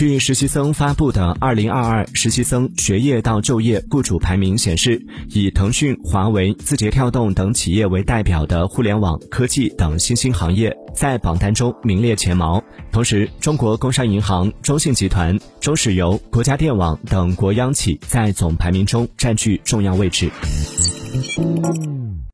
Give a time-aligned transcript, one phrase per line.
[0.00, 12.64] 据实习生发布的二零二二实习生学业到就业雇主排名显示以腾讯华为字节跳动等企业为代表的互联网科技等新兴行业在榜单中名列前茅。
[12.90, 20.30] 同时中国工商银行中信集团中石油国家电网等国央企在总排名中占据重要位置。